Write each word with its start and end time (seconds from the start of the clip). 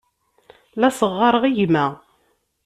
La 0.79 0.87
as-ɣɣareɣ 0.91 1.43
i 1.45 1.51
gma. 1.57 1.85